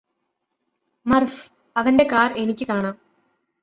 മര്ഫ് 1.05 1.39
അവന്റെ 1.75 2.07
കാര് 2.11 2.33
എനിക്ക് 2.35 2.67
കാണാം 2.67 2.95